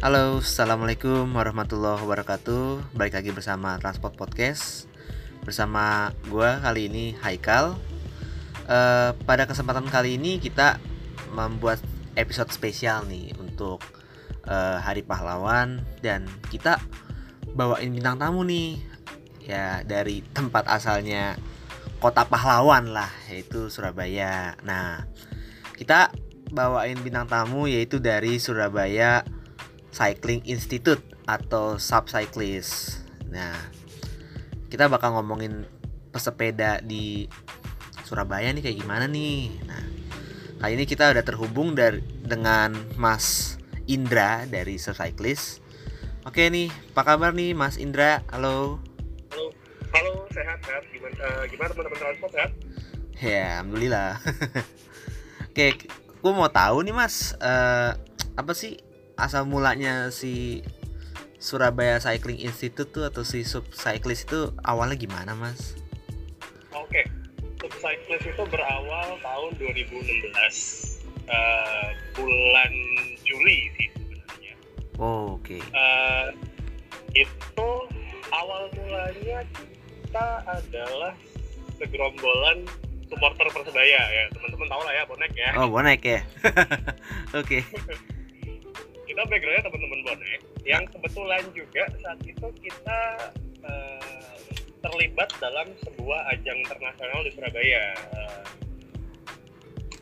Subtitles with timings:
[0.00, 2.96] Halo, assalamualaikum warahmatullahi wabarakatuh.
[2.96, 4.88] Balik lagi bersama Transport Podcast
[5.44, 7.76] bersama gue kali ini Haikal.
[8.64, 10.80] Uh, pada kesempatan kali ini kita
[11.36, 11.84] membuat
[12.16, 13.84] episode spesial nih untuk
[14.48, 16.80] uh, Hari Pahlawan dan kita
[17.52, 18.80] bawain bintang tamu nih
[19.44, 21.36] ya dari tempat asalnya
[22.00, 24.56] kota pahlawan lah yaitu Surabaya.
[24.64, 25.04] Nah
[25.76, 26.08] kita
[26.48, 29.28] bawain bintang tamu yaitu dari Surabaya
[29.90, 33.02] Cycling Institute atau Subcyclist.
[33.30, 33.54] Nah,
[34.70, 35.66] kita bakal ngomongin
[36.10, 37.26] pesepeda di
[38.06, 39.54] Surabaya nih kayak gimana nih.
[39.66, 39.84] Nah,
[40.62, 45.62] kali ini kita udah terhubung dari dengan Mas Indra dari Subcyclist.
[46.26, 48.22] Oke nih, apa kabar nih Mas Indra?
[48.30, 48.82] Halo.
[49.30, 49.46] Halo,
[49.94, 50.82] halo sehat sehat.
[50.90, 52.50] Gimana uh, gimana teman-teman transport sehat?
[53.20, 54.12] Ya, alhamdulillah.
[55.50, 55.66] Oke,
[56.20, 57.96] gue mau tahu nih Mas, uh,
[58.38, 58.89] apa sih
[59.20, 60.64] asal mulanya si
[61.40, 65.72] Surabaya Cycling Institute tuh atau si Sub Cyclist itu awalnya gimana mas?
[66.76, 67.08] Oke,
[67.56, 71.00] Sub Cyclist itu berawal tahun 2016
[71.32, 72.72] uh, bulan
[73.24, 74.54] Juli sih sebenarnya.
[75.00, 75.56] Oh, Oke.
[75.56, 75.62] Okay.
[75.72, 76.28] Uh,
[77.16, 77.70] itu
[78.30, 81.16] awal mulanya kita adalah
[81.80, 82.68] segerombolan
[83.10, 85.50] supporter persebaya ya teman-teman tahu lah ya bonek ya.
[85.58, 86.20] Oh bonek ya.
[87.40, 87.64] Oke.
[89.20, 93.00] kita backgroundnya teman-teman bonek yang kebetulan juga saat itu kita
[93.68, 94.32] uh,
[94.80, 97.84] terlibat dalam sebuah ajang internasional di Surabaya
[98.16, 98.48] uh,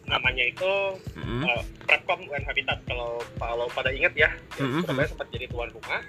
[0.07, 0.73] namanya itu
[1.19, 1.51] mm-hmm.
[1.51, 4.87] uh, Prepcom UN Habitat kalau kalau pada ingat ya mm-hmm.
[4.87, 6.03] Surabaya sempat jadi tuan rumah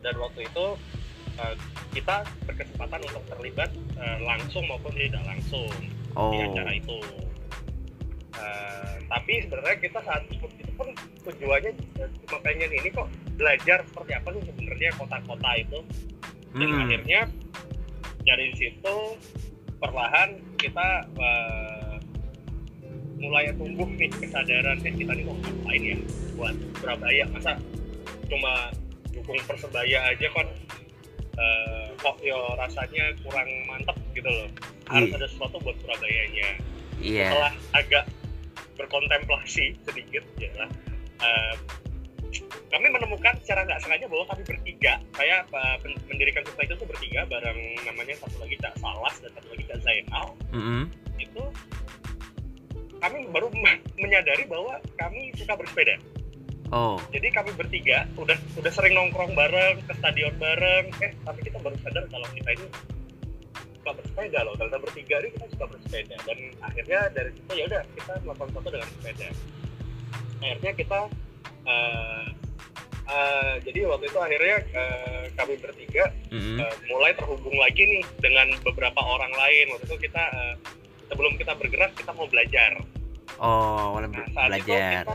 [0.00, 0.66] dan waktu itu
[1.36, 1.54] uh,
[1.92, 3.68] kita berkesempatan untuk terlibat
[4.00, 5.68] uh, langsung maupun tidak langsung
[6.16, 6.32] oh.
[6.32, 6.96] di acara itu
[8.38, 10.46] uh, tapi sebenarnya kita saat itu
[10.78, 10.88] pun
[11.26, 15.78] tujuannya cuma pengen ini kok belajar seperti apa sih sebenarnya kota-kota itu
[16.54, 16.82] dan hmm.
[16.86, 17.20] akhirnya
[18.24, 18.96] dari situ
[19.78, 20.88] perlahan kita
[21.18, 21.96] uh,
[23.18, 25.96] mulai tumbuh nih kesadaran eh kita nih mau ngapain ya
[26.38, 27.58] buat Surabaya masa
[28.30, 28.70] cuma
[29.10, 30.46] dukung persebaya aja kan
[31.34, 34.48] uh, kok yo rasanya kurang mantep gitu loh
[34.86, 35.18] harus hmm.
[35.18, 36.48] ada sesuatu buat Surabayanya
[37.02, 37.30] yeah.
[37.34, 38.04] setelah agak
[38.78, 40.66] berkontemplasi sedikit ya
[41.20, 41.54] uh,
[42.68, 47.58] kami menemukan secara nggak sengaja bahwa kami bertiga saya uh, mendirikan sutra itu bertiga bareng
[47.84, 50.82] namanya satu lagi Cak Salas dan satu lagi Cak Zainal mm -hmm.
[51.18, 51.44] itu
[52.98, 53.46] kami baru
[53.98, 55.98] menyadari bahwa kami suka bersepeda
[56.68, 57.00] Oh.
[57.08, 60.92] Jadi kami bertiga udah udah sering nongkrong bareng ke stadion bareng.
[61.00, 62.66] Eh tapi kita baru sadar kalau kita ini
[63.88, 64.54] suka bersepeda loh.
[64.60, 66.16] Karena bertiga ini kita suka bersepeda.
[66.28, 69.28] Dan akhirnya dari situ ya udah kita melakukan foto dengan sepeda.
[70.38, 71.00] Akhirnya kita
[71.64, 72.26] uh,
[73.08, 76.56] uh, jadi waktu itu akhirnya uh, kami bertiga mm-hmm.
[76.60, 79.72] uh, mulai terhubung lagi nih dengan beberapa orang lain.
[79.72, 80.54] Waktu itu kita uh,
[81.08, 82.76] sebelum kita bergerak kita mau belajar.
[83.40, 85.06] Oh nah, saat belajar.
[85.08, 85.14] itu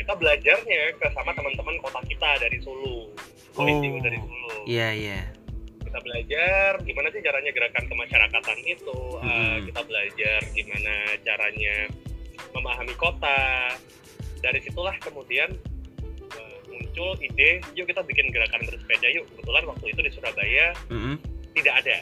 [0.00, 3.10] kita belajarnya ke sama teman-teman kota kita dari Solo
[3.58, 3.66] oh,
[4.00, 5.20] dari Solo iya iya
[5.90, 9.00] kita belajar gimana sih caranya gerakan kemasyarakatan itu?
[9.18, 9.26] Mm -hmm.
[9.26, 10.94] uh, kita belajar gimana
[11.26, 11.76] caranya
[12.54, 13.74] memahami kota.
[14.38, 15.50] Dari situlah kemudian
[16.38, 19.26] uh, muncul ide yuk kita bikin gerakan bersepeda yuk.
[19.34, 21.14] Kebetulan waktu itu di Surabaya mm -hmm.
[21.58, 21.96] tidak ada.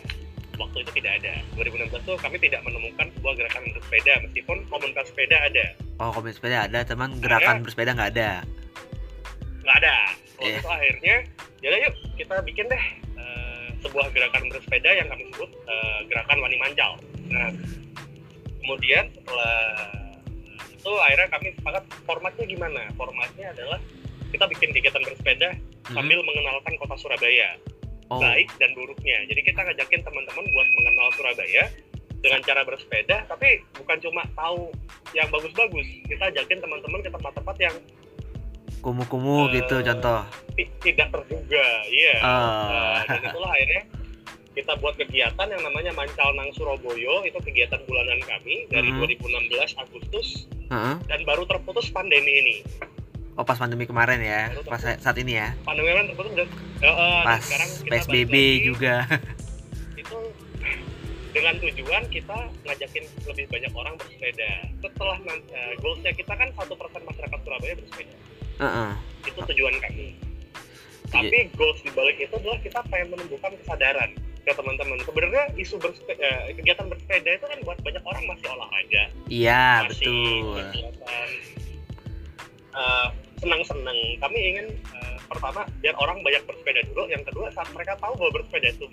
[0.60, 1.34] Waktu itu tidak ada.
[1.56, 5.66] 2016 tuh kami tidak menemukan sebuah gerakan bersepeda meskipun komunitas sepeda ada.
[5.96, 8.44] Oh komunitas sepeda ada teman gerakan bersepeda nggak ada?
[9.64, 9.96] Nggak ada.
[10.36, 10.60] Waktu yeah.
[10.60, 11.16] itu akhirnya
[11.64, 13.07] jadi yuk kita bikin deh
[13.82, 16.98] sebuah gerakan bersepeda yang kami sebut uh, gerakan wani mancal.
[17.30, 17.50] Nah,
[18.64, 19.58] kemudian setelah
[20.68, 22.82] itu akhirnya kami sepakat formatnya gimana?
[22.94, 23.78] Formatnya adalah
[24.30, 25.94] kita bikin kegiatan bersepeda hmm.
[25.94, 27.56] sambil mengenalkan kota Surabaya,
[28.12, 28.20] oh.
[28.20, 29.24] baik dan buruknya.
[29.28, 31.64] Jadi kita ngajakin teman-teman buat mengenal Surabaya
[32.18, 34.74] dengan cara bersepeda, tapi bukan cuma tahu
[35.14, 35.86] yang bagus-bagus.
[36.10, 37.74] Kita ajakin teman-teman ke tempat-tempat yang
[38.80, 40.20] kumuh-kumuh uh, gitu contoh
[40.82, 42.28] tidak terduga iya uh.
[42.28, 43.82] uh, dan itulah akhirnya
[44.58, 49.06] kita buat kegiatan yang namanya Mancal Nang Surabaya itu kegiatan bulanan kami dari uh -huh.
[49.06, 50.28] 2016 Agustus
[50.70, 50.96] uh -huh.
[51.06, 52.56] dan baru terputus pandemi ini
[53.38, 55.54] Oh pas pandemi kemarin ya, pas saat ini ya.
[55.62, 56.50] Pandemi kemarin terputus dan
[56.90, 58.34] uh, pas sekarang kita PSBB
[58.66, 59.06] juga.
[60.02, 60.18] Itu
[61.30, 62.34] dengan tujuan kita
[62.66, 64.74] ngajakin lebih banyak orang bersepeda.
[64.82, 68.27] Setelah uh, goalsnya kita kan satu persen masyarakat Surabaya bersepeda
[68.58, 68.90] uh -uh.
[69.26, 70.14] itu tujuan kami.
[71.08, 74.12] Tapi goals di balik itu adalah kita pengen menumbuhkan kesadaran
[74.44, 75.00] ke teman-teman.
[75.04, 79.04] Sebenarnya isu bersepeda eh, kegiatan bersepeda itu kan buat banyak orang masih olahraga.
[79.28, 80.56] Iya betul.
[80.68, 81.30] kegiatan
[82.76, 83.08] uh,
[83.40, 83.98] senang-senang.
[84.20, 87.08] Kami ingin uh, pertama biar orang banyak bersepeda dulu.
[87.08, 88.86] Yang kedua saat mereka tahu bahwa bersepeda itu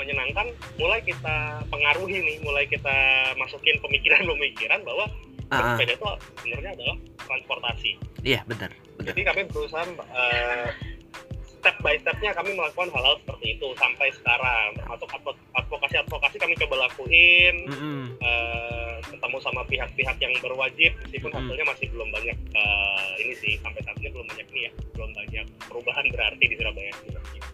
[0.00, 0.50] menyenangkan
[0.80, 2.96] mulai kita pengaruhi nih mulai kita
[3.36, 5.58] masukin pemikiran-pemikiran bahwa uh -huh.
[5.58, 6.06] bersepeda itu
[6.42, 6.96] sebenarnya adalah
[7.28, 7.90] transportasi.
[8.22, 8.81] Iya benar.
[9.02, 10.68] Jadi kami berusaha uh,
[11.62, 14.68] step by stepnya kami melakukan hal-hal seperti itu sampai sekarang.
[14.82, 15.08] Termasuk
[15.54, 18.02] advokasi-advokasi kami coba lakuin mm -hmm.
[18.18, 21.46] uh, ketemu sama pihak-pihak yang berwajib meskipun mm -hmm.
[21.46, 25.10] hasilnya masih belum banyak uh, ini sih sampai saat ini belum banyak nih ya belum
[25.14, 26.92] banyak perubahan berarti di Surabaya.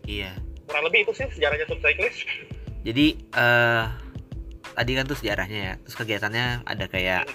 [0.09, 0.33] Iya.
[0.65, 2.25] Kurang lebih itu sih sejarahnya cyclist.
[2.89, 3.07] Jadi
[3.37, 3.85] uh,
[4.73, 7.29] tadi kan tuh sejarahnya ya terus kegiatannya ada kayak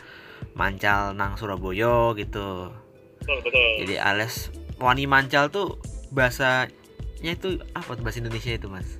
[0.57, 2.74] mancal nang Surabaya gitu
[3.23, 3.69] betul betul.
[3.87, 4.51] Jadi alias
[4.83, 5.79] wani mancal tuh
[6.11, 8.99] bahasanya itu apa tuh bahasa Indonesia itu mas?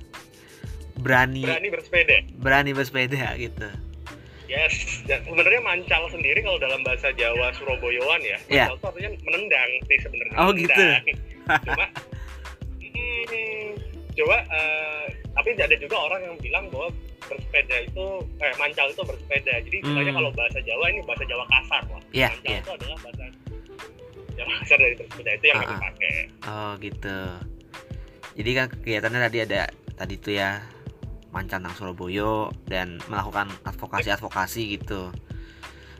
[0.96, 2.16] Berani berani bersepeda.
[2.40, 3.68] berani bersepeda gitu.
[4.48, 5.04] Yes.
[5.04, 8.68] Dan sebenarnya mancal sendiri kalau dalam bahasa Jawa Surabayaan ya yeah.
[8.72, 10.36] mancal itu artinya menendang sih sebenarnya.
[10.40, 10.84] Oh gitu.
[11.68, 11.86] Cuma
[12.80, 13.68] hmm,
[14.14, 16.88] coba uh, tapi ada juga orang yang bilang bahwa
[17.24, 18.06] bersepeda itu
[18.40, 19.52] eh mancal itu bersepeda.
[19.68, 20.18] Jadi misalnya hmm.
[20.22, 22.62] kalau bahasa Jawa ini bahasa Jawa kasar lah yeah, mancal yeah.
[22.62, 23.24] itu adalah bahasa
[24.34, 25.80] yang dari bersepeda itu yang uh -uh.
[25.80, 26.14] pakai
[26.46, 27.18] oh gitu
[28.34, 29.62] jadi kan kegiatannya tadi ada
[29.94, 30.58] tadi tuh ya
[31.34, 35.10] Mancanang Surabaya dan melakukan advokasi-advokasi gitu.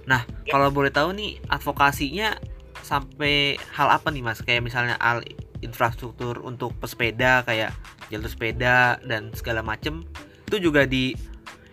[0.07, 0.55] Nah, ya.
[0.55, 2.39] kalau boleh tahu nih advokasinya
[2.87, 4.39] sampai hal apa nih Mas?
[4.47, 5.27] Kayak misalnya al
[5.59, 7.75] infrastruktur untuk pesepeda kayak
[8.15, 10.05] jalur sepeda dan segala macem
[10.47, 11.17] itu juga di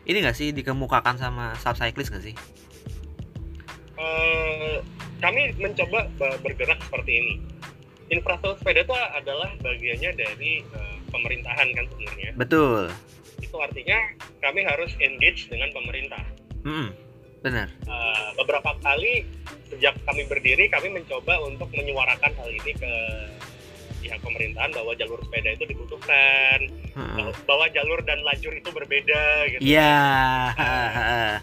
[0.07, 2.35] ini nggak sih dikemukakan sama subcyclist nggak sih?
[4.01, 4.81] Uh,
[5.21, 7.35] kami mencoba bergerak seperti ini.
[8.11, 12.31] Infrastruktur sepeda itu adalah bagiannya dari uh, pemerintahan kan sebenarnya.
[12.35, 12.91] Betul.
[13.39, 13.95] Itu artinya
[14.43, 16.19] kami harus engage dengan pemerintah.
[16.67, 16.91] Hmm,
[17.39, 17.71] benar.
[17.87, 19.23] Uh, beberapa kali
[19.71, 22.93] sejak kami berdiri kami mencoba untuk menyuarakan hal ini ke
[24.03, 26.59] pihak pemerintahan bahwa jalur sepeda itu dibutuhkan,
[26.97, 27.31] hmm.
[27.47, 29.23] bahwa jalur dan lajur itu berbeda
[29.55, 29.61] gitu.
[29.63, 29.79] Iya.
[29.79, 30.43] Yeah.
[30.59, 31.35] Uh,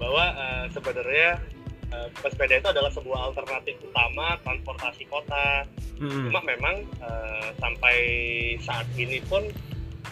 [0.00, 1.44] bahwa uh, sebenarnya
[1.92, 5.66] uh, pesepeda itu adalah sebuah alternatif utama transportasi kota.
[6.00, 6.30] Hmm.
[6.30, 7.96] Cuma memang uh, sampai
[8.62, 9.44] saat ini pun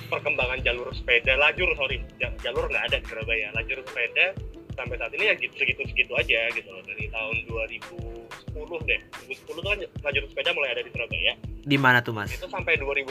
[0.09, 3.49] perkembangan jalur sepeda, lajur sorry, jalur nggak ada di Surabaya.
[3.57, 4.27] Lajur sepeda
[4.73, 9.01] sampai saat ini ya gitu segitu-segitu aja gitu loh dari tahun 2010 deh.
[9.29, 11.33] 2010 tuh kan lajur sepeda mulai ada di Surabaya.
[11.63, 12.33] Di mana tuh mas?
[12.33, 13.09] Itu sampai 2000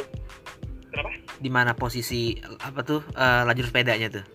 [0.91, 1.09] kenapa?
[1.41, 4.25] Di mana posisi apa tuh uh, lajur sepedanya tuh?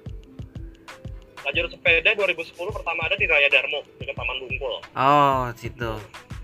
[1.46, 4.74] Lajur sepeda 2010 pertama ada di Raya Darmo dekat Taman Bungkul.
[4.98, 5.92] Oh situ.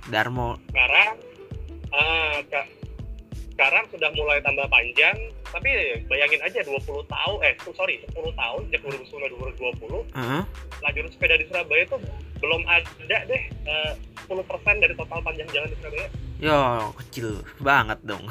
[0.07, 0.55] Darmo.
[0.71, 1.15] Sekarang
[1.91, 2.39] uh,
[3.53, 5.15] sekarang sudah mulai tambah panjang
[5.51, 10.43] tapi bayangin aja 20 tahun eh sorry 10 tahun sejak 2010 2020 uh -huh.
[10.81, 11.97] lajur sepeda di Surabaya itu
[12.41, 13.93] belum ada deh uh,
[14.27, 16.09] 10% dari total panjang jalan di Surabaya.
[16.43, 16.59] Yo
[17.03, 17.29] kecil
[17.59, 18.25] banget dong.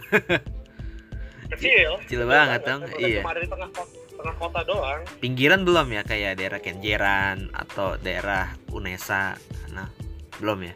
[1.52, 2.00] Kecil.
[2.08, 3.20] Kecil banget dong iya.
[3.20, 7.98] cuma ada di tengah kota tengah kota doang pinggiran belum ya kayak daerah Kenjeran atau
[7.98, 9.34] daerah Unesa
[9.74, 9.90] nah
[10.38, 10.74] belum ya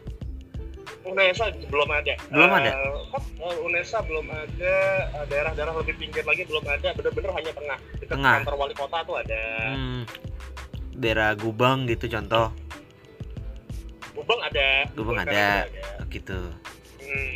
[1.06, 2.70] Unesa belum ada belum ada
[3.14, 4.74] uh, Unesa belum ada
[5.30, 8.34] daerah-daerah lebih pinggir lagi belum ada bener-bener hanya tengah dekat tengah.
[8.42, 9.42] kantor wali kota tuh ada
[9.78, 10.02] hmm.
[10.98, 12.50] daerah Gubeng gitu contoh
[14.18, 14.68] Gubeng ada
[14.98, 15.70] Gubeng, ada.
[15.70, 16.50] ada gitu
[16.98, 17.34] hmm.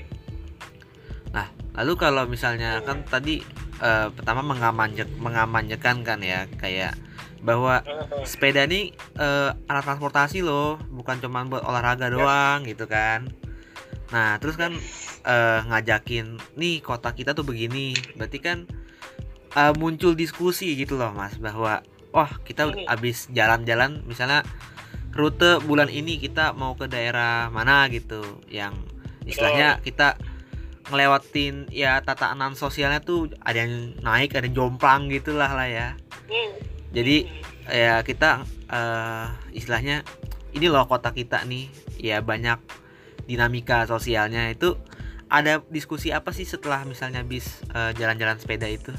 [1.31, 1.47] nah
[1.79, 2.85] lalu kalau misalnya hmm.
[2.91, 3.47] kan tadi
[3.81, 6.95] uh, pertama mengamanjek mengamanjekan kan ya kayak
[7.41, 7.81] bahwa
[8.29, 12.15] sepeda ini uh, alat transportasi loh bukan cuma buat olahraga ya.
[12.15, 13.33] doang gitu kan.
[14.13, 14.77] Nah terus kan
[15.25, 17.97] uh, ngajakin nih kota kita tuh begini.
[18.17, 18.69] Berarti kan
[19.57, 21.81] uh, muncul diskusi gitu loh mas bahwa
[22.13, 24.45] wah kita habis jalan-jalan misalnya
[25.17, 28.21] rute bulan ini kita mau ke daerah mana gitu.
[28.53, 28.77] Yang
[29.25, 30.21] istilahnya kita
[30.91, 35.89] ngelewatin ya tatanan sosialnya tuh ada yang naik ada yang jomplang gitulah lah ya.
[36.31, 36.55] Hmm.
[36.95, 37.27] jadi
[37.67, 40.07] ya kita uh, istilahnya
[40.55, 42.59] ini loh kota kita nih ya banyak
[43.31, 44.51] dinamika sosialnya.
[44.51, 44.75] Itu
[45.31, 48.91] ada diskusi apa sih setelah misalnya bis jalan eh, jalan-jalan sepeda itu?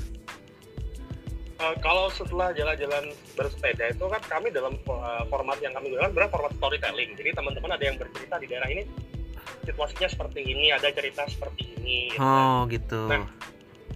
[1.61, 6.31] Uh, kalau setelah jalan-jalan bersepeda itu kan kami dalam uh, format yang kami gunakan berarti
[6.33, 7.13] format storytelling.
[7.19, 8.83] Jadi teman-teman ada yang bercerita di daerah ini
[9.63, 12.23] situasinya seperti ini ada cerita seperti ini gitu.
[12.23, 13.01] oh gitu.
[13.09, 13.25] Nah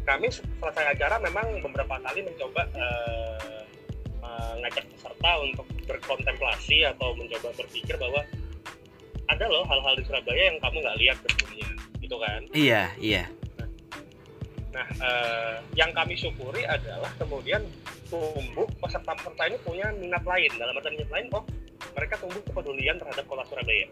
[0.06, 3.56] kami selesai acara memang beberapa kali mencoba uh,
[4.66, 8.18] mengajak peserta untuk berkontemplasi atau mencoba berpikir bahwa
[9.30, 11.70] ada loh hal-hal di Surabaya yang kamu nggak lihat sebelumnya
[12.02, 12.42] gitu kan?
[12.50, 13.24] Iya iya.
[14.74, 17.62] Nah uh, yang kami syukuri adalah kemudian
[18.10, 20.50] tumbuh peserta-peserta ini punya minat lain.
[20.58, 21.46] Dalam arti minat lain oh
[21.94, 23.86] mereka tumbuh kepedulian terhadap kota Surabaya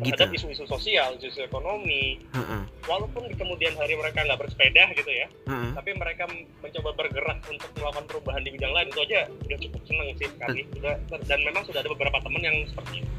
[0.00, 2.16] terhadap gitu isu-isu sosial, isu ekonomi.
[2.32, 5.70] Heeh, Walaupun di kemudian hari mereka nggak bersepeda gitu ya, heeh.
[5.76, 6.24] tapi mereka
[6.64, 10.60] mencoba bergerak untuk melakukan perubahan di bidang lain itu aja udah cukup seneng sih kami.
[10.72, 10.94] Sudah
[11.28, 13.10] dan memang sudah ada beberapa teman yang seperti itu.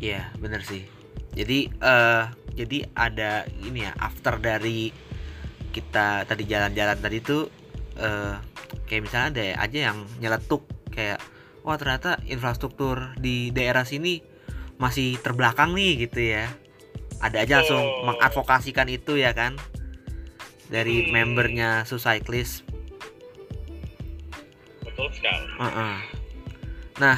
[0.00, 0.86] Iya, bener sih.
[1.34, 2.24] Jadi eh
[2.54, 4.90] jadi ada ini ya after dari
[5.70, 7.46] kita tadi jalan-jalan tadi tuh
[7.98, 8.34] eh
[8.86, 11.22] kayak misalnya ada aja yang nyeletuk kayak
[11.62, 14.29] wah ternyata infrastruktur di daerah sini
[14.80, 16.48] masih terbelakang nih gitu ya.
[17.20, 19.60] Ada aja langsung mengadvokasikan itu ya kan
[20.72, 21.12] dari Hmm.
[21.12, 22.64] membernya Sucyclist
[24.80, 25.44] Betul sekali.
[25.60, 25.94] Heeh.
[26.96, 27.16] Nah,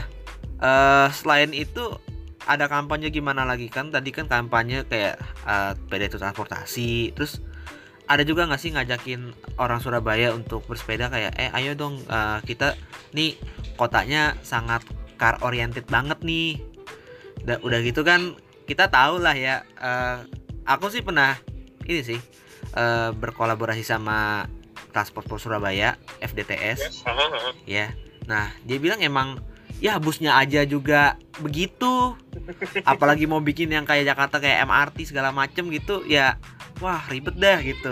[0.59, 1.95] eh selain itu
[2.43, 3.95] ada kampanye gimana lagi kan?
[3.95, 7.39] Tadi kan kampanye kayak eh sepeda itu transportasi, terus
[8.11, 9.31] ada juga nggak sih ngajakin
[9.63, 12.75] orang Surabaya untuk bersepeda kayak eh ayo dong eh, kita
[13.15, 13.39] nih
[13.79, 14.83] kotanya sangat
[15.15, 16.59] car oriented banget nih.
[17.43, 18.35] Da- udah gitu kan
[18.65, 19.67] kita tahu lah ya.
[19.75, 20.19] eh,
[20.65, 21.35] aku sih pernah
[21.83, 22.21] ini sih
[22.73, 24.47] eh, berkolaborasi sama
[24.91, 26.97] Transport for Surabaya FDTS Yes.
[27.03, 27.51] Haha, haha.
[27.65, 27.91] ya.
[28.23, 29.41] Nah, dia bilang emang
[29.79, 32.15] ya busnya aja juga begitu.
[32.85, 36.39] Apalagi mau bikin yang kayak Jakarta kayak MRT segala macem gitu, ya
[36.79, 37.91] wah ribet dah gitu.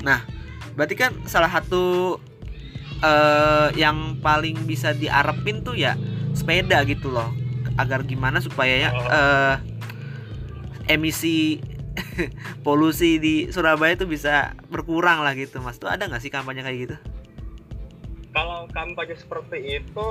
[0.00, 0.24] Nah,
[0.72, 2.16] berarti kan salah satu
[3.00, 5.96] eh yang paling bisa diarepin tuh ya
[6.32, 7.28] sepeda gitu loh.
[7.78, 9.56] Agar gimana supaya ya eh
[10.90, 11.62] emisi
[12.66, 15.78] polusi di Surabaya tuh bisa berkurang lah gitu, Mas.
[15.78, 16.96] Tuh ada nggak sih kampanye kayak gitu?
[18.30, 20.08] Kalau kampanye seperti itu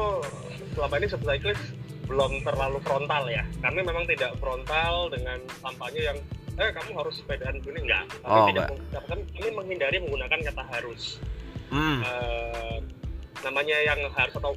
[0.75, 1.63] selama ini Cyclist
[2.09, 3.45] belum terlalu frontal ya.
[3.63, 6.17] Kami memang tidak frontal dengan kampanye yang
[6.59, 8.03] eh kamu harus sepedaan gini enggak.
[8.19, 8.67] Kami Oh, tidak
[9.07, 9.23] kami,
[9.55, 11.23] menghindari menggunakan kata harus.
[11.71, 12.03] Hmm.
[12.03, 12.77] Eh,
[13.41, 14.51] namanya yang harus atau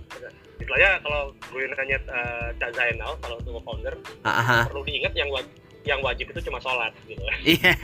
[0.59, 4.62] istilahnya kalau gue nanya uh, Cak Zainal kalau untuk founder Ah, ah.
[4.67, 5.51] perlu diingat yang wajib
[5.83, 7.19] yang wajib itu cuma sholat gitu.
[7.43, 7.75] Iya.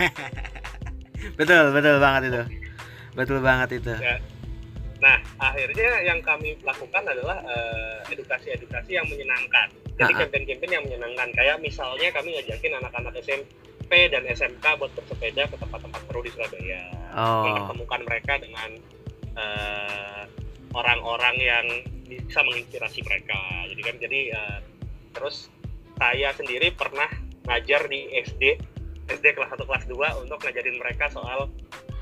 [1.34, 2.42] betul, betul banget itu.
[3.18, 3.90] Betul banget itu.
[3.98, 4.22] Ya.
[4.98, 9.66] Nah, akhirnya yang kami lakukan adalah eh, edukasi-edukasi yang menyenangkan.
[9.98, 10.22] Jadi Ha-ha.
[10.26, 11.28] campaign-campaign yang menyenangkan.
[11.34, 16.82] Kayak misalnya kami ngajakin anak-anak SMP dan SMK buat bersepeda ke tempat-tempat seru di Surabaya.
[17.18, 17.42] Oh.
[17.50, 18.70] Mempertemukan mereka dengan
[19.34, 20.22] eh,
[20.74, 21.66] orang-orang yang
[22.08, 23.38] bisa menginspirasi mereka.
[23.68, 24.58] Jadi kan jadi eh,
[25.12, 25.52] terus
[25.98, 27.08] saya sendiri pernah
[27.48, 28.42] ngajar di SD
[29.08, 31.48] SD kelas 1 kelas 2 untuk ngajarin mereka soal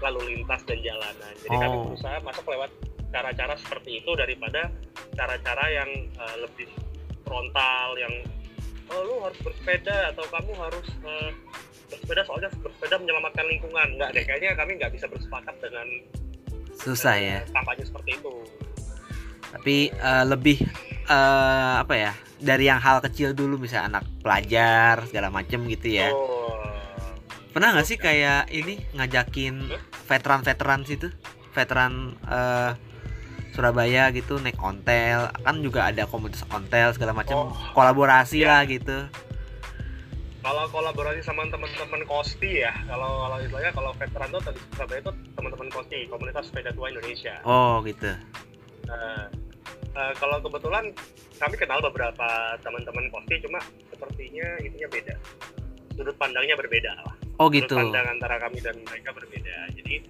[0.03, 1.33] lalu lintas dan jalanan.
[1.41, 1.85] Jadi kami Oh.
[1.91, 2.71] berusaha masuk lewat
[3.15, 4.69] cara-cara seperti itu daripada
[5.15, 6.69] cara-cara yang eh, lebih
[7.27, 8.13] frontal yang
[8.87, 11.31] oh lu harus bersepeda atau kamu harus eh,
[11.87, 13.89] bersepeda soalnya bersepeda menyelamatkan lingkungan.
[13.95, 15.87] Enggak deh, kayaknya kami nggak bisa bersepakat dengan
[16.77, 17.39] Susah ya.
[17.51, 18.33] kampanye seperti itu.
[19.49, 20.59] Tapi eh, lebih
[21.07, 22.13] eh, apa ya?
[22.37, 26.13] Dari yang hal kecil dulu misalnya anak pelajar segala macem gitu ya.
[26.13, 26.53] Oh,
[27.49, 29.65] Pernah nggak sih kayak ini ngajakin
[30.05, 31.09] veteran-veteran situ?
[31.51, 32.73] Veteran eh,
[33.51, 37.57] Surabaya gitu naik ontel kan juga ada komunitas ontel segala macam Oh.
[37.73, 38.53] kolaborasi Ya.
[38.53, 39.09] lah gitu
[40.47, 45.13] kalau kolaborasi sama teman-teman Kosti ya, kalau kalau istilahnya kalau veteran tuh tadi Surabaya itu
[45.35, 47.35] teman-teman Kosti, komunitas sepeda tua Indonesia.
[47.43, 48.15] oh gitu
[48.87, 49.27] Nah,
[49.75, 50.95] eh, kalau kebetulan
[51.43, 53.59] kami kenal beberapa teman-teman Kosti, cuma
[53.91, 55.15] sepertinya itunya beda.
[55.99, 57.15] Sudut pandangnya berbeda lah.
[57.43, 59.75] oh Sudut gitu pandang antara kami dan mereka berbeda.
[59.75, 60.07] Jadi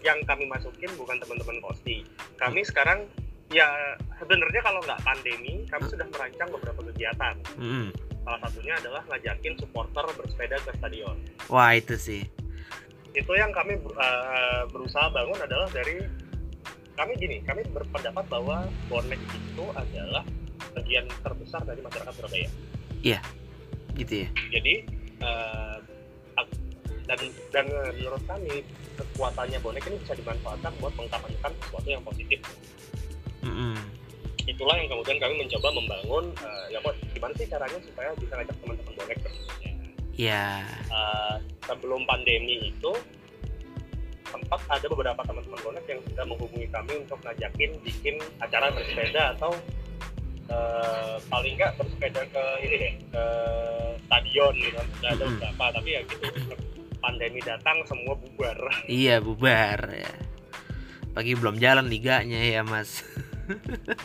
[0.00, 2.08] yang kami masukin bukan teman-teman Kosti.
[2.40, 3.04] Kami sekarang
[3.52, 3.68] ya
[4.16, 7.36] sebenarnya kalau nggak pandemi, kami sudah merancang beberapa kegiatan.
[7.60, 7.92] Mm-mm.
[8.24, 11.16] Salah satunya adalah ngajakin supporter bersepeda ke stadion.
[11.46, 12.22] wah itu sih
[13.12, 16.02] itu yang kami eh, berusaha bangun adalah dari
[16.94, 20.24] kami gini kami berpendapat bahwa bonek itu adalah
[20.72, 22.48] bagian terbesar dari masyarakat Surabaya
[23.94, 24.74] gitu ya jadi
[26.34, 26.58] ak-
[27.04, 27.20] dan
[27.52, 28.64] dan menurut kami
[28.94, 32.40] kekuatannya bonek ini bisa dimanfaatkan buat mengkampanyekan sesuatu yang positif
[33.44, 33.76] Mm-mm.
[34.44, 38.56] Itulah yang kemudian kami mencoba membangun eh, ya kok gimana sih caranya supaya bisa ngajak
[38.60, 39.70] teman-teman bonek bersepeda
[40.14, 40.44] ya
[40.94, 42.92] Uh, sebelum pandemi itu
[44.30, 49.50] sempat ada beberapa teman-teman bonek yang sudah menghubungi kami untuk ngajakin bikin acara bersepeda atau
[50.54, 53.24] uh, paling nggak bersepeda ke ini deh ke
[54.06, 54.78] stadion gitu.
[54.98, 56.26] Sudah ada beberapa tapi ya gitu
[57.02, 58.58] pandemi datang semua bubar.
[58.86, 60.14] Iya bubar ya.
[61.10, 63.02] Pagi belum jalan liganya ya mas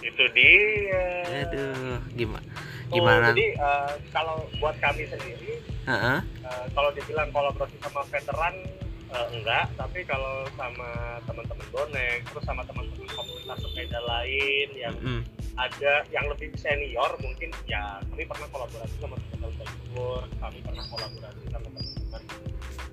[0.03, 1.05] itu dia
[1.45, 2.49] aduh gimana
[2.89, 6.19] Oh, gimana jadi uh, kalau buat kami sendiri Heeh.
[6.41, 8.65] Uh, kalau dibilang kolaborasi sama veteran
[9.13, 15.21] uh, enggak, tapi kalau sama teman-teman bonek, terus sama teman-teman komunitas sepeda lain yang Mm-mm.
[15.57, 21.43] ada yang lebih senior mungkin ya kami pernah kolaborasi sama teman-teman Bogor kami pernah kolaborasi
[21.49, 22.21] sama teman-teman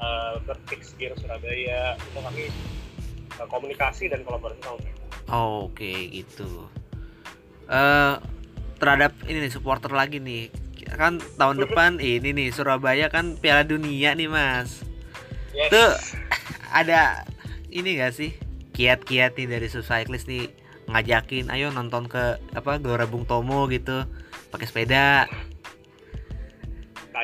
[0.00, 2.85] uh, Vertix Gear Surabaya itu kami uh,
[3.44, 6.70] komunikasi dan kolaborasi sama mereka Oh, Oke gitu.
[7.66, 8.14] Eh
[8.78, 10.48] terhadap ini nih supporter lagi nih.
[10.94, 14.86] Kan tahun depan ini nih Surabaya kan Piala Dunia nih Mas.
[15.50, 15.68] yes.
[15.68, 15.90] Tuh
[16.78, 17.26] ada
[17.74, 18.30] ini gak sih
[18.70, 20.46] kiat-kiat nih dari Cyclist nih
[20.86, 24.06] ngajakin ayo nonton ke apa Gelora Bung Tomo gitu
[24.54, 25.26] pakai sepeda.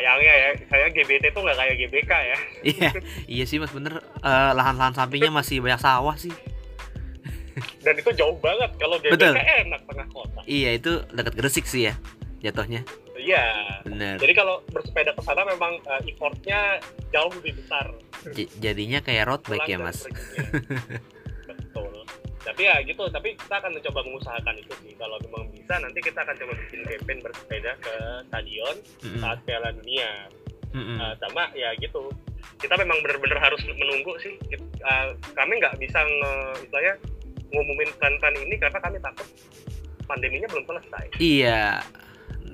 [0.02, 2.36] Sayangnya ya saya GBT tuh nggak kayak GBK ya
[2.72, 2.90] iya
[3.30, 6.34] iya sih Mas bener Eh, lahan-lahan sampingnya masih banyak sawah sih.
[7.78, 9.34] dan itu jauh banget kalau GBK Betul.
[9.38, 11.94] enak tengah kota Iya itu dekat Gresik sih ya
[12.40, 12.82] jatuhnya.
[13.14, 14.18] iya Bener.
[14.18, 17.86] jadi kalau bersepeda ke sana memang uh, effortnya jauh lebih besar
[18.28, 19.98] J- jadinya kayak road bike ya pulang dan Mas.
[22.42, 26.18] tapi ya gitu tapi kita akan mencoba mengusahakan itu sih kalau memang bisa nanti kita
[26.20, 27.94] akan coba bikin campaign bersepeda ke
[28.26, 29.20] stadion Mm-mm.
[29.22, 30.10] saat Piala Dunia
[30.74, 30.98] Mm-mm.
[30.98, 32.10] Uh, sama ya gitu
[32.58, 34.34] kita memang benar-benar harus menunggu sih
[34.82, 36.32] uh, kami nggak bisa nge,
[36.66, 36.94] istilahnya
[37.48, 39.28] ngumumin plan-plan ini karena kami takut
[40.02, 41.78] pandeminya belum selesai Iya.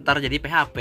[0.05, 0.77] Ntar jadi PHP.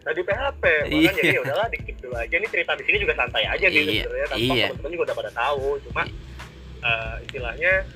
[0.00, 1.10] tadi PHP Iya.
[1.12, 4.04] makanya ya udahlah dikit dulu aja ini cerita di sini juga santai aja sih Iya,
[4.04, 4.66] sebenarnya tanpa iya.
[4.68, 6.02] teman-teman juga udah pada tahu cuma
[6.82, 7.86] uh, istilahnya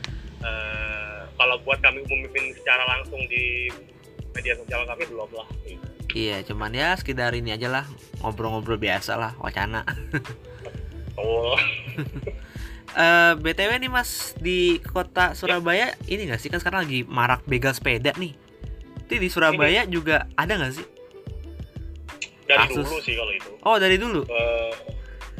[0.40, 3.68] uh, kalau buat kami umumin secara langsung di
[4.34, 5.86] media sosial kami belum lah gitu.
[6.14, 7.84] Iya, cuman ya sekedar ini aja lah
[8.22, 9.82] ngobrol-ngobrol biasa lah wacana.
[11.14, 11.54] Oh,
[12.94, 17.70] Eh btw nih mas di kota Surabaya ini nggak sih kan sekarang lagi marak begal
[17.70, 18.34] sepeda nih.
[19.06, 20.86] Itu di Surabaya juga ada nggak sih?
[22.44, 22.84] dari Kasus.
[22.84, 24.20] dulu sih kalau itu Oh dari dulu.
[24.28, 24.72] Uh,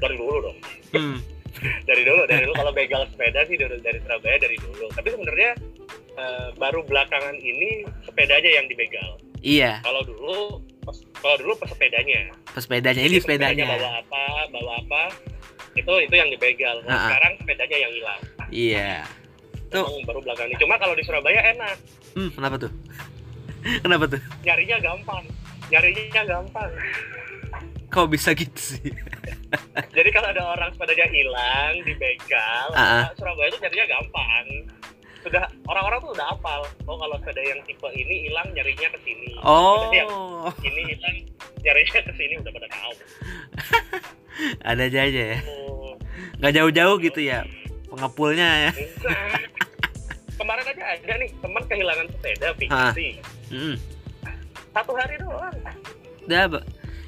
[0.01, 0.59] dari dulu dong
[0.95, 1.19] Hmm.
[1.85, 5.51] Dari dulu dari dulu kalau begal sepeda sih dari, dari Surabaya dari dulu tapi sebenarnya
[6.15, 7.71] eh, baru belakangan ini
[8.03, 10.57] sepedanya yang dibegal Iya, kalau dulu
[11.15, 14.01] kalau dulu pesepedanya pesepedanya ini Jadi pesepedanya bawa sepedanya.
[14.01, 15.03] apa bawa apa
[15.75, 17.09] itu itu yang dibegal Nah, Ah-ah.
[17.11, 18.93] sekarang sepedanya yang hilang Iya.
[19.69, 19.85] Tuh.
[20.03, 21.77] Baru belakangan ini cuma kalau di Surabaya enak
[22.15, 22.73] Hmm, kenapa tuh?
[23.85, 24.21] kenapa tuh?
[24.41, 25.25] nyarinya gampang
[25.67, 26.71] nyarinya gampang
[27.95, 28.91] Kok bisa gitu sih?
[29.97, 33.07] jadi kalau ada orang sepedanya hilang dibegal Ah-ah.
[33.07, 34.47] nah, Surabaya itu nyarinya gampang
[35.23, 39.31] sudah orang-orang tuh udah hafal oh kalau sepeda yang tipe ini hilang nyarinya ke sini
[39.33, 41.17] Sepeda yang Oh, ini hilang
[41.61, 42.93] nyarinya ke sini udah pada tahu
[44.69, 45.39] ada aja aja ya.
[45.49, 45.95] oh,
[46.37, 47.41] Nggak jauh-jauh gitu ya
[47.87, 48.71] pengepulnya ya.
[50.35, 52.91] kemarin aja ada nih teman kehilangan sepeda Ah.
[52.91, 53.09] fiksi
[53.49, 53.77] Mm.
[54.73, 55.55] satu hari doang
[56.21, 56.65] Udah, Mbak.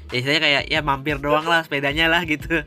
[0.07, 2.63] Ya saya kayak ya mampir doang lah sepedanya lah gitu.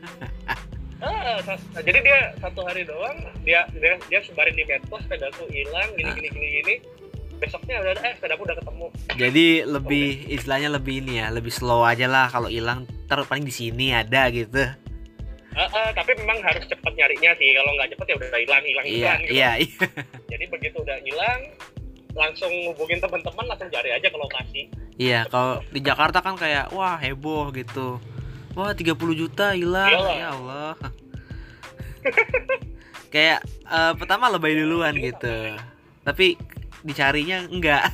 [1.01, 1.41] Ah,
[1.75, 6.13] jadi dia satu hari doang dia dia, dia sebarin di medsos sepedaku hilang gini Ah.
[6.13, 6.75] gini gini gini
[7.35, 8.85] besoknya udah eh sepedaku udah ketemu
[9.17, 13.49] Jadi lebih istilahnya lebih ini ya, lebih slow aja lah kalau hilang ter paling di
[13.49, 14.61] sini ada gitu.
[15.51, 18.85] Ah, ah, tapi memang harus cepat nyarinya sih kalau nggak cepet ya udah hilang hilang
[18.85, 19.33] Iya, hilang gitu.
[19.33, 19.85] iya, iya.
[20.29, 21.39] jadi begitu udah hilang
[22.13, 24.61] langsung hubungin teman-teman langsung cari aja ke lokasi
[25.01, 27.97] Iya, kalau di Jakarta kan kayak wah heboh gitu.
[28.53, 29.89] Wah, 30 juta hilang.
[29.89, 30.13] Iyalah.
[30.13, 30.73] Ya Allah.
[33.13, 35.57] kayak eh, pertama lebay duluan gitu.
[36.05, 36.37] Tapi
[36.85, 37.89] dicarinya enggak.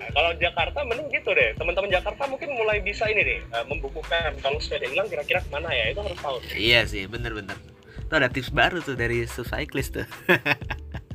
[0.00, 4.40] Nah, kalau Jakarta mending gitu deh teman-teman Jakarta mungkin mulai bisa ini nih eh, membukukan
[4.40, 7.56] kalau sepeda hilang kira-kira ke mana ya itu harus tahu iya sih, bener-bener.
[8.00, 10.08] Itu ada tips baru tuh dari Cyclist tuh.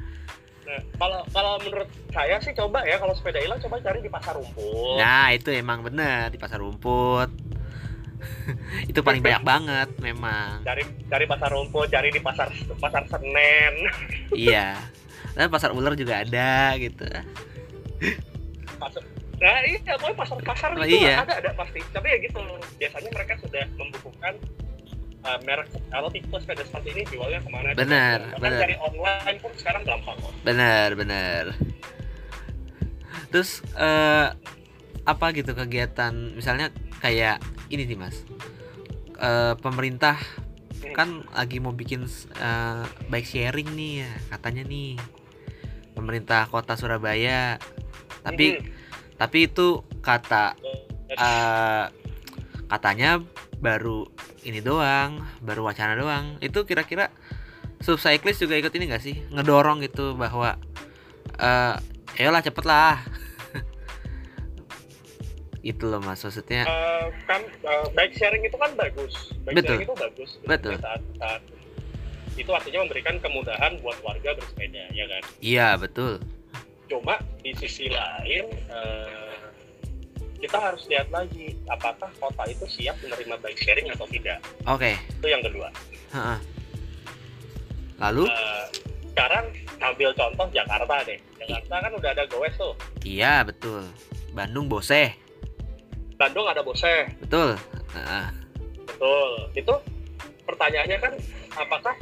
[0.75, 4.35] nah kalau kalau menurut saya sih coba ya kalau sepeda hilang coba cari di pasar
[4.35, 7.31] rumput Nah, itu emang bener di pasar rumput.
[8.89, 10.59] itu paling banyak banget memang.
[10.61, 13.75] cari cari pasar rumput cari di pasar pasar Senen
[14.35, 14.75] iya.
[15.31, 17.05] Dan pasar ular juga ada gitu.
[18.75, 19.03] pasar
[19.35, 21.19] nah iya pokoknya pasar pasar Oh, itu iya.
[21.21, 22.39] ada ada pasti tapi ya gitu
[22.77, 24.33] biasanya mereka sudah membukukan
[25.25, 28.61] eh, merek kalau tipe sepeda seperti ini jualnya ke mana Benar, bahkan benar.
[28.61, 31.43] cari online pun sekarang gampang kok Bener, bener.
[33.31, 34.29] Terus eh
[35.05, 37.37] apa gitu kegiatan misalnya kayak
[37.69, 38.21] ini nih mas,
[39.15, 40.17] Eh pemerintah
[40.91, 44.99] kan lagi mau bikin eh, bike sharing nih ya katanya nih
[45.91, 47.57] pemerintah kota Surabaya.
[48.21, 48.63] Tapi Mhm.
[49.15, 49.67] tapi itu
[49.99, 50.53] kata
[51.07, 51.85] eh
[52.65, 53.21] katanya
[53.65, 54.05] baru
[54.45, 56.37] ini doang, baru wacana doang.
[56.37, 57.09] Itu kira-kira
[57.81, 59.25] subcyclist juga ikut ini gak sih?
[59.33, 60.53] Ngedorong gitu bahwa
[61.41, 61.73] eh
[62.21, 63.01] ayolah cepet lah.
[65.65, 69.65] itu loh mas maksudnya Eh, kan eh, bike sharing itu kan bagus bike Betul.
[69.73, 70.77] sharing itu bagus Betul.
[70.77, 71.41] saat, saat
[72.37, 76.21] itu artinya memberikan kemudahan buat warga bersepeda ya kan iya betul
[76.85, 79.24] cuma di sisi lain eh,
[80.35, 84.93] kita harus lihat lagi apakah kota itu siap menerima bike sharing atau tidak Oke.
[84.93, 85.67] itu yang kedua
[86.11, 86.37] Heeh.
[87.95, 88.27] Lalu?
[88.27, 88.65] Eh,
[89.11, 89.45] sekarang
[89.79, 93.87] ambil contoh Jakarta deh Jakarta kan udah ada Gowes tuh Iya betul.
[94.35, 95.15] Bandung Boseh.
[96.15, 97.55] Bandung ada Bose Betul.
[97.95, 98.27] Heeh.
[98.85, 99.73] betul itu
[100.43, 101.13] pertanyaannya kan
[101.55, 101.95] apakah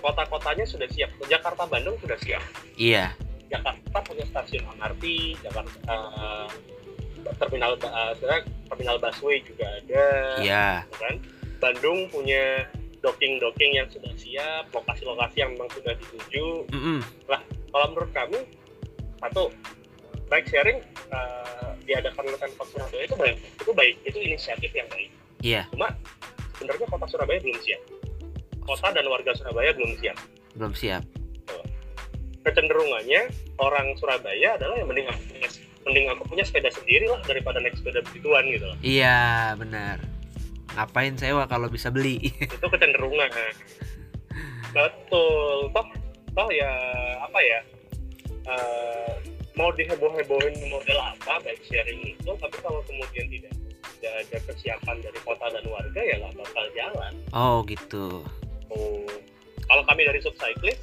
[0.00, 2.42] kota-kotanya sudah siap Jakarta Bandung sudah siap
[2.76, 3.12] Iya.
[3.48, 5.04] Jakarta punya stasiun MRT
[5.40, 6.46] Jakarta eh,
[7.34, 7.72] terminal
[8.12, 10.04] sebenarnya terminal busway juga ada
[10.38, 10.68] Iya.
[10.84, 11.14] gitu kan
[11.58, 12.68] Bandung punya
[13.00, 16.98] docking-docking yang sudah siap lokasi-lokasi yang memang sudah dituju Mm-mm.
[17.70, 18.38] kalau menurut kami
[19.18, 19.52] satu
[20.26, 25.10] bike sharing eh, diadakan oleh Pemkot Surabaya itu baik itu baik itu inisiatif yang baik
[25.40, 25.68] Iya.
[25.70, 25.92] cuma
[26.54, 27.80] sebenarnya kota Surabaya belum siap
[28.62, 30.16] kota dan warga Surabaya belum siap
[30.54, 31.02] Belum siap.
[32.40, 35.08] kecenderungannya orang Surabaya adalah yang mending
[35.84, 40.00] mending aku punya sepeda sendiri lah daripada naik sepeda begituan gitu loh Iya benar.
[40.74, 42.18] Ngapain sewa kalau bisa beli?
[42.56, 43.30] itu kecenderungan
[44.74, 45.86] betul toh
[46.34, 46.72] toh ya
[47.22, 47.60] apa ya
[48.50, 49.12] eh,
[49.54, 53.54] mau diheboh-hebohin model apa bike sharing itu tapi kalau kemudian tidak
[54.02, 58.26] tidak ada kesiapan dari kota dan warga ya nggak bakal jalan oh gitu.
[58.74, 59.06] Oh,
[59.70, 60.82] kalau kami dari subcyclist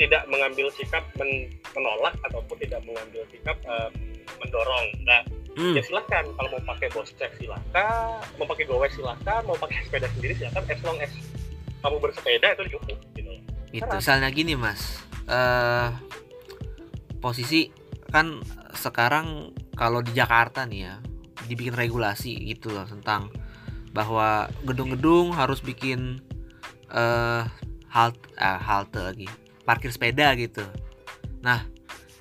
[0.00, 3.92] tidak mengambil sikap men- menolak ataupun tidak mengambil sikap em,
[4.40, 4.86] mendorong.
[5.04, 5.20] Nah,
[5.56, 5.72] Hmm.
[5.72, 10.36] ya silakan kalau mau pakai boscek silakan, mau pakai gowes silakan, mau pakai sepeda sendiri
[10.36, 11.12] silakan, as long as
[11.80, 12.98] kamu bersepeda itu cukup.
[13.16, 13.32] Gitu.
[13.72, 15.00] Itu misalnya gini mas.
[15.26, 15.90] eh
[17.18, 17.72] posisi
[18.14, 18.38] kan
[18.70, 20.94] sekarang kalau di Jakarta nih ya
[21.50, 23.32] dibikin regulasi gitu loh tentang
[23.90, 26.20] bahwa gedung-gedung harus bikin
[26.92, 27.42] eh
[27.90, 29.26] halt eh, halte lagi
[29.66, 30.62] parkir sepeda gitu.
[31.42, 31.66] Nah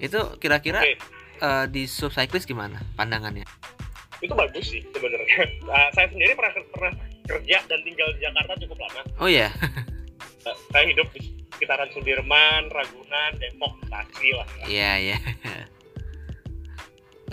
[0.02, 0.98] itu kira-kira Oke,
[1.41, 3.45] eh, di subcyclist gimana pandangannya?
[4.24, 5.43] itu bagus sih sebenarnya.
[5.67, 6.93] Nah, saya sendiri pernah pernah
[7.28, 9.02] kerja dan tinggal di Jakarta cukup lama.
[9.19, 9.52] Oh ya,
[10.45, 14.48] Nah, saya hidup di sekitaran Sudirman, Ragunan, Depok, Bekasi lah.
[14.67, 15.17] iya iya.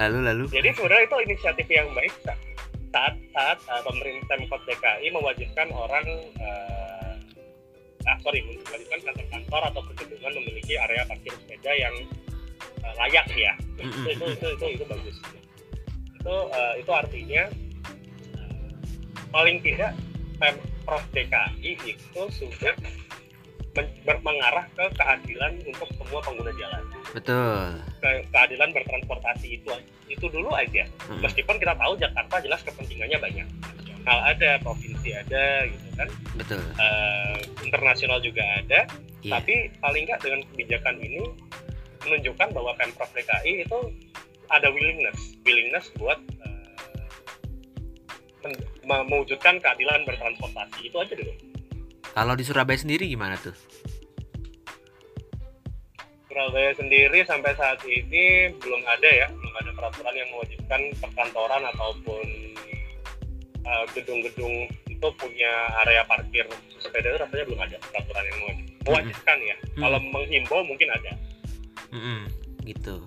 [0.00, 0.44] lalu lalu.
[0.48, 2.40] Jadi sebenarnya itu inisiatif yang baik saat
[2.92, 6.04] saat, saat uh, pemerintah Pemkot DKI mewajibkan orang
[6.40, 7.16] uh,
[8.04, 12.21] ah sorry mewajibkan kantor-kantor atau perkebunan memiliki area parkir sepeda yang uh,
[12.98, 13.52] layak ya.
[13.78, 15.16] Itu, itu, itu, itu, itu bagus.
[16.18, 17.42] Itu uh, itu artinya
[18.38, 18.70] uh,
[19.30, 19.92] paling tidak
[20.38, 22.74] Pemprov DKI itu sudah
[24.20, 26.82] mengarah ke keadilan untuk semua pengguna jalan
[27.16, 27.80] Betul.
[28.04, 29.72] ke keadilan bertransportasi itu
[30.12, 31.24] itu dulu aja Mm-mm.
[31.24, 36.60] meskipun kita tahu Jakarta jelas kepentingannya banyak nasional ada provinsi ada gitu kan Betul.
[36.76, 38.84] Eh, internasional juga ada
[39.22, 39.38] Iya.
[39.38, 41.22] tapi paling nggak dengan kebijakan ini
[42.04, 43.78] menunjukkan bahwa pemprov DKI itu
[44.48, 46.66] ada willingness willingness buat eh,
[48.82, 51.32] me- mewujudkan keadilan bertransportasi itu aja dulu
[52.12, 53.54] Kalau di Surabaya sendiri gimana tuh?
[56.28, 62.24] Surabaya sendiri sampai saat ini belum ada ya, belum ada peraturan yang mewajibkan perkantoran ataupun
[63.62, 65.52] uh, gedung-gedung itu punya
[65.84, 66.44] area parkir
[66.76, 69.56] sepeda itu rasanya belum ada peraturan yang mewajib- mewajibkan ya.
[69.56, 69.80] Hmm.
[69.84, 71.10] Kalau menghimbau mungkin ada.
[71.92, 72.20] Mm-mm,
[72.64, 73.04] gitu.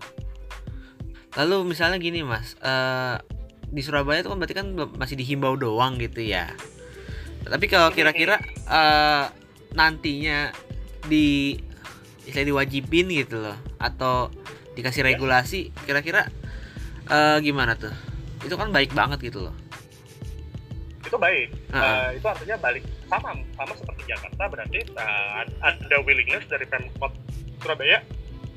[1.36, 3.18] Lalu misalnya gini mas, eh,
[3.68, 6.54] di Surabaya itu kan berarti kan masih dihimbau doang gitu ya.
[7.44, 9.26] Tapi kalau kira-kira eh,
[9.76, 10.54] nantinya
[11.10, 11.58] di
[12.26, 14.32] istilah diwajibin gitu loh, atau
[14.80, 15.14] dikasih Ya.
[15.14, 16.30] regulasi, kira-kira
[17.10, 17.94] eh, gimana tuh?
[18.46, 19.56] Itu kan baik banget gitu loh.
[21.06, 21.54] Itu baik.
[21.70, 27.14] Ah, Uh, itu artinya balik sama sama seperti Jakarta berarti uh, ada willingness dari Pemkot
[27.62, 28.02] Surabaya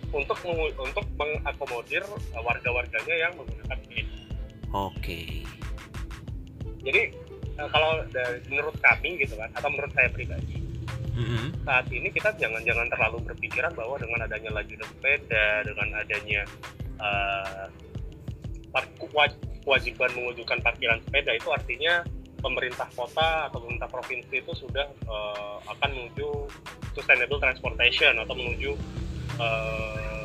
[0.09, 0.39] untuk
[0.81, 4.17] untuk mengakomodir uh, warga-warganya yang menggunakan sepeda.
[4.73, 5.45] Oke.
[6.85, 7.03] Jadi
[7.59, 10.57] eh, kalau dari, menurut kami gitu kan, atau menurut saya pribadi,
[11.19, 11.53] Mm-mm.
[11.67, 16.41] saat ini kita jangan-jangan terlalu berpikiran bahwa dengan adanya laju sepeda, dengan adanya
[17.01, 17.67] eh,
[19.13, 22.07] waj- kewajiban mewujudkan parkiran sepeda itu artinya
[22.39, 26.29] pemerintah kota atau pemerintah provinsi itu sudah eh, akan menuju
[26.95, 28.73] sustainable transportation atau menuju
[29.39, 30.25] eh,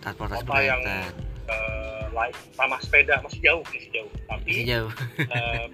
[0.00, 1.10] Transportasi Kota yang- eh,
[2.08, 4.90] lain ramah sepeda masih jauh masih jauh tapi Masih jauh.
[5.20, 5.64] eh,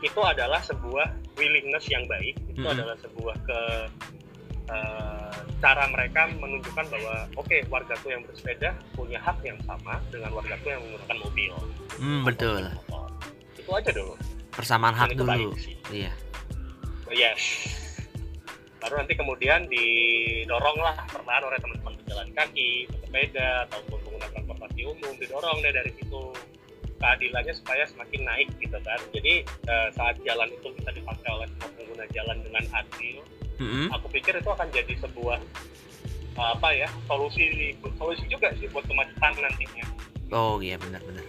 [0.00, 2.74] itu adalah sebuah willingness yang baik itu Mm-mm.
[2.74, 3.60] adalah sebuah ke
[4.66, 10.66] eh, cara mereka menunjukkan bahwa oke wargaku yang bersepeda punya hak yang sama dengan wargaku
[10.68, 11.52] yang menggunakan mobil
[11.96, 12.62] Hmm, betul.
[12.66, 13.08] motor.
[13.56, 14.14] itu aja dulu
[14.52, 15.52] Persamaan hak dulu.
[15.88, 16.12] Iya.
[17.08, 17.42] yes
[18.86, 25.58] baru nanti kemudian didoronglah perlahan oleh teman-teman pejalan kaki pesepeda ataupun pengguna transportasi umum didorong
[25.58, 26.22] deh dari situ
[27.02, 31.70] keadilannya supaya semakin naik gitu kan jadi uh, saat jalan itu bisa dipakai oleh semua
[31.74, 33.16] pengguna jalan dengan adil
[33.58, 33.90] Mm-mm.
[33.90, 35.42] aku pikir itu akan jadi sebuah
[36.38, 39.86] uh, apa ya solusi solusi juga sih buat kemacetan nantinya
[40.34, 41.22] Oh iya benar-benar.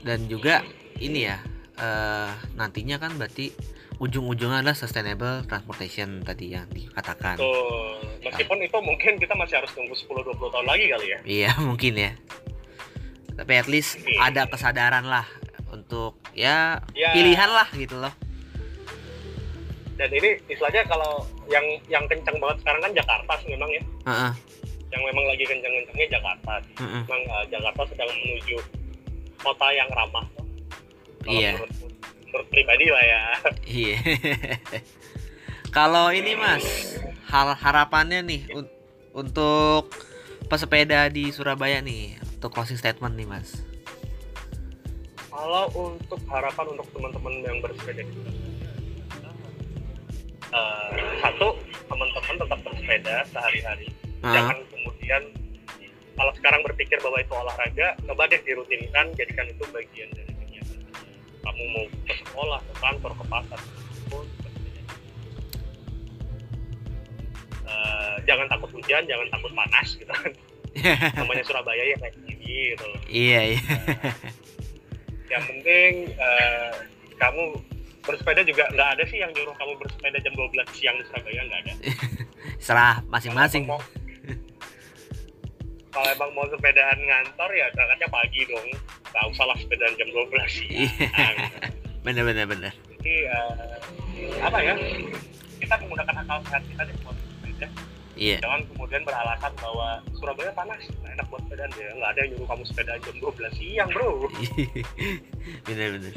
[0.00, 0.64] Dan juga
[0.96, 1.36] ini ya
[1.78, 3.52] eh nantinya kan berarti
[3.98, 7.34] ujung-ujungnya adalah sustainable transportation tadi yang dikatakan.
[7.34, 11.94] Tuh, meskipun itu mungkin kita masih harus tunggu 10-20 tahun lagi kali ya Iya mungkin
[11.94, 12.12] ya.
[13.34, 15.26] Tapi at least ada kesadaran lah
[15.68, 17.10] untuk ya Ya.
[17.12, 18.14] pilihan lah gitu loh.
[19.94, 24.32] dan ini istilahnya kalau yang yang kencang banget sekarang kan Jakarta sih memang ya Heeh.
[24.88, 26.74] yang memang lagi kencang-kencangnya Jakarta sih.
[26.78, 27.02] heeh.
[27.02, 28.56] memang uh, Jakarta sedang menuju
[29.36, 30.22] kota yang ramah
[31.26, 31.58] Iya.
[31.58, 31.70] menurut,
[32.28, 33.22] menurut pribadi lah ya
[33.64, 33.96] Iya.
[35.68, 36.64] Kalau ini Mas,
[37.26, 38.72] hal harapannya nih un-
[39.14, 39.92] untuk
[40.46, 43.60] pesepeda di Surabaya nih, untuk closing statement nih Mas.
[45.28, 48.50] kalau untuk harapan untuk teman-teman yang bersepeda di Surabaya
[50.50, 51.48] uh, satu
[51.86, 53.86] teman-teman tetap bersepeda sehari-hari
[54.18, 54.34] Heeh.
[54.34, 55.22] jangan kemudian
[56.14, 60.27] kalau sekarang berpikir bahwa itu olahraga coba deh dirutinkan jadikan itu bagian dari
[61.48, 63.60] kamu mau ke sekolah ke kantor ke pasar
[64.06, 64.82] pun bersepeda.
[67.64, 70.32] Eh, jangan takut hujan jangan takut panas gitu kan
[71.18, 72.36] namanya Surabaya ya kayak gini
[72.72, 73.60] gitu iya iya.
[75.28, 76.72] yang penting eh,
[77.16, 77.60] kamu
[78.00, 81.60] bersepeda juga nggak ada sih yang nyuruh kamu bersepeda jam 12 siang di Surabaya nggak
[81.60, 81.72] ada
[82.64, 83.64] Serah masing-masing.
[83.64, 83.96] Kalau emang mau-
[85.94, 88.68] kalau emang mau sepedaan ngantor ya berangkatnya pagi dong
[89.08, 91.36] nggak usah lah sepedaan jam 12 siang Iya.
[92.00, 92.72] Bener bener bener.
[92.96, 93.76] jadi eh,
[94.40, 94.74] apa ya?
[95.58, 97.68] Kita menggunakan akal sehat kita deh buat bersepeda
[98.14, 98.36] Iya.
[98.42, 102.48] jangan kemudian beralasan bahwa Surabaya panas nggak enak buat sepedaan ya nggak ada yang nyuruh
[102.48, 104.10] kamu sepedaan jam 12 siang bro.
[105.68, 106.14] Bener bener.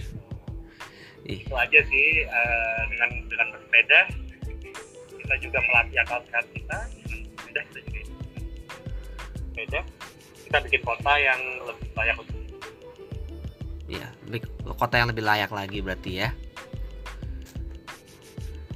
[1.21, 3.99] Itu aja sih eh, dengan dengan bersepeda
[5.13, 6.77] kita juga melatih akal sehat kita.
[7.06, 7.99] Bersepeda kita juga
[9.38, 9.80] sepeda.
[10.41, 12.31] Kita bikin kota yang lebih layak untuk
[13.91, 14.08] iya.
[14.25, 14.47] Lebih-
[14.80, 16.30] Kota yang lebih layak lagi berarti ya.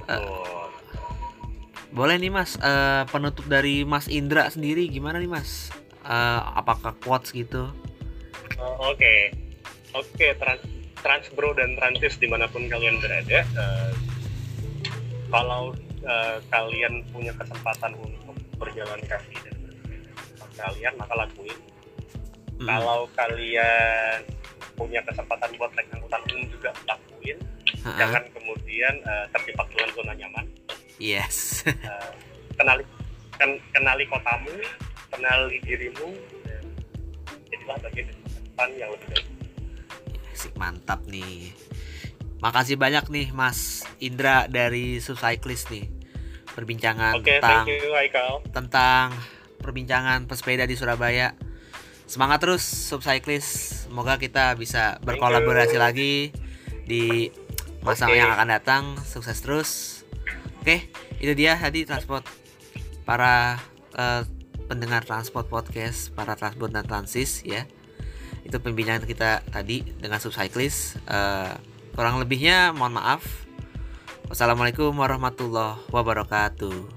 [0.06, 0.68] Oh,
[1.90, 5.72] Boleh nih Mas, eh, penutup dari Mas Indra sendiri gimana nih Mas?
[6.04, 7.72] Eh, apakah quotes gitu?
[8.60, 9.32] oh, Oke,
[9.96, 10.62] oke trans
[11.00, 13.92] Transbro dan Transis di mana pun kalian berada, eh,
[15.32, 15.72] kalau
[16.04, 19.56] eh, kalian punya kesempatan untuk berjalan kaki dan
[20.54, 21.58] kalian maka lakuin.
[22.56, 22.66] Mm.
[22.68, 24.20] Kalau kalian
[24.76, 27.38] punya kesempatan buat naik angkutan umum juga lakuin.
[27.82, 27.98] Ha-ha.
[27.98, 30.46] Jangan kemudian eh, terjebak dengan zona nyaman.
[31.00, 31.64] Yes.
[31.66, 32.12] Eh,
[32.54, 32.84] kenali
[33.36, 34.54] ken- kenali kotamu,
[35.12, 36.08] kenali dirimu,
[36.44, 36.64] dan
[37.52, 39.26] jadilah bagian dari masa depan yang lebih baik.
[40.36, 41.52] Asik mantap nih.
[42.44, 45.88] Makasih banyak nih Mas Indra dari Subcyclist nih.
[46.52, 47.92] Perbincangan Oke, tentang thank you
[48.52, 49.06] tentang
[49.60, 51.36] perbincangan pesepeda di Surabaya.
[52.06, 53.84] Semangat terus Subcyclist.
[53.90, 56.30] Semoga kita bisa berkolaborasi lagi
[56.86, 57.34] di
[57.82, 58.22] masa Oke.
[58.22, 58.84] yang akan datang.
[59.02, 59.70] Sukses terus.
[60.62, 60.86] Oke,
[61.18, 62.22] itu dia tadi transport
[63.02, 63.58] para
[63.98, 64.22] eh,
[64.70, 67.66] pendengar transport podcast, para transport dan transis ya.
[68.46, 71.02] Itu pembincangan kita tadi dengan Subcyclist.
[71.10, 71.52] Eh,
[71.98, 73.26] kurang lebihnya mohon maaf.
[74.30, 76.95] Wassalamualaikum warahmatullahi wabarakatuh.